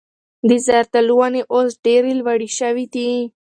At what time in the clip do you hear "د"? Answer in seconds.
0.49-0.51